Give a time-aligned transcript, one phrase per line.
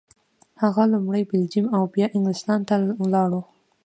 [0.61, 3.31] هغه لومړی بلجیم او بیا انګلستان ته ولاړ.